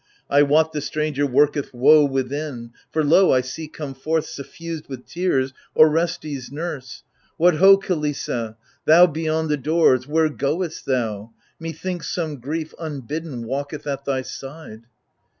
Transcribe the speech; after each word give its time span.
I 0.31 0.41
wot 0.41 0.71
the 0.73 0.81
stranger 0.81 1.27
worketh 1.27 1.75
woe 1.75 2.03
within— 2.05 2.71
For 2.91 3.03
lo 3.03 3.29
I 3.29 3.37
I 3.37 3.41
see 3.41 3.67
come 3.67 3.93
forth, 3.93 4.25
suffused 4.25 4.89
with 4.89 5.05
tears, 5.05 5.53
Orestes' 5.75 6.51
nurse. 6.51 7.03
What 7.37 7.57
ho, 7.57 7.77
Kilissa— 7.77 8.55
thou 8.87 9.05
Beyond 9.05 9.49
the 9.49 9.57
doors? 9.57 10.07
Where 10.07 10.27
goest 10.29 10.87
thou? 10.87 11.29
Methinks 11.59 12.07
Some 12.07 12.37
grief 12.37 12.73
unbidden 12.79 13.45
walketh 13.45 13.85
at 13.85 14.03
thy 14.05 14.23
side. 14.23 14.87